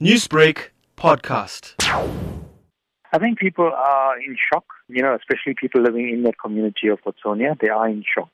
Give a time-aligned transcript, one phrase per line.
[0.00, 1.74] Newsbreak podcast.
[3.12, 7.00] I think people are in shock, you know, especially people living in that community of
[7.04, 7.60] Watsonia.
[7.60, 8.30] They are in shock.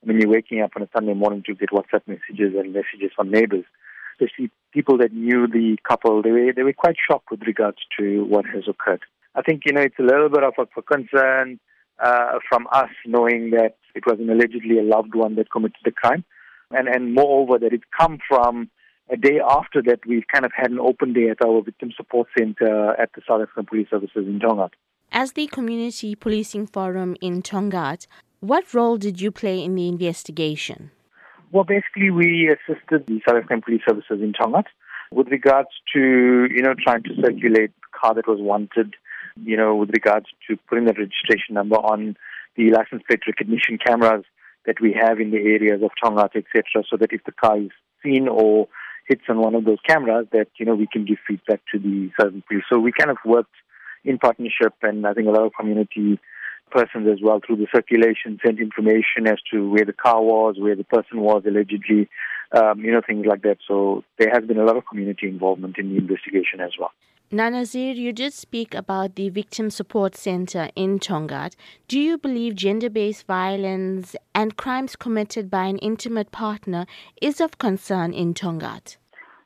[0.00, 3.30] When you're waking up on a Sunday morning to get WhatsApp messages and messages from
[3.30, 3.66] neighbors,
[4.14, 8.24] especially people that knew the couple, they were, they were quite shocked with regards to
[8.24, 9.02] what has occurred.
[9.34, 11.60] I think, you know, it's a little bit of a, a concern
[12.02, 15.90] uh, from us knowing that it was an allegedly a loved one that committed the
[15.90, 16.24] crime.
[16.70, 18.70] And, and moreover, that it come from
[19.10, 22.28] a day after that, we've kind of had an open day at our victim support
[22.38, 24.70] center at the South African Police Services in Tongaat.
[25.12, 28.06] As the Community Policing Forum in Tongaat,
[28.38, 30.92] what role did you play in the investigation?
[31.50, 34.66] Well, basically, we assisted the South African Police Services in Tongaat
[35.10, 38.94] with regards to, you know, trying to circulate the car that was wanted,
[39.42, 42.16] you know, with regards to putting the registration number on
[42.56, 44.24] the license plate recognition cameras
[44.66, 47.70] that we have in the areas of Tongaat, etc., so that if the car is
[48.04, 48.68] seen or
[49.10, 52.10] hits on one of those cameras that, you know, we can give feedback to the
[52.18, 52.62] Southern Police.
[52.70, 53.50] So we kind of worked
[54.04, 56.20] in partnership and I think a lot of community
[56.70, 60.76] persons as well through the circulation sent information as to where the car was, where
[60.76, 62.08] the person was allegedly,
[62.52, 63.58] um, you know, things like that.
[63.66, 66.92] So there has been a lot of community involvement in the investigation as well.
[67.32, 71.54] Nanazir, you did speak about the Victim Support Center in Tongaat.
[71.86, 76.86] Do you believe gender based violence and crimes committed by an intimate partner
[77.20, 78.96] is of concern in Tongaat?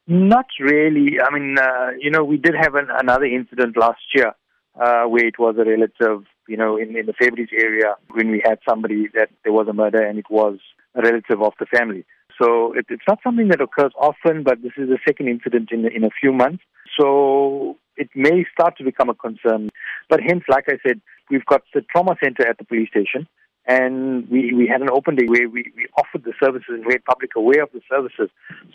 [0.06, 1.19] Not really.
[1.20, 4.33] I mean, uh, you know, we did have an, another incident last year
[4.78, 8.42] uh, where it was a relative, you know, in, in the Fairbreeze area when we
[8.44, 10.58] had somebody that there was a murder and it was
[10.94, 12.05] a relative of the family.
[12.41, 15.86] So it, it's not something that occurs often, but this is the second incident in,
[15.86, 16.62] in a few months.
[17.00, 19.70] So it may start to become a concern.
[20.10, 23.27] But hence, like I said, we've got the trauma center at the police station
[23.66, 27.04] and we, we had an open day where we, we offered the services and made
[27.04, 28.28] public aware of the services.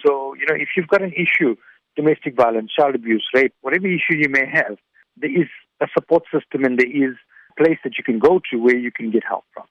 [0.06, 1.56] So, you know, if you've got an issue,
[1.96, 4.78] domestic violence, child abuse, rape, whatever issue you may have,
[5.18, 5.48] there is
[5.82, 7.16] a support system and there is
[7.52, 9.66] a place that you can go to where you can get help from.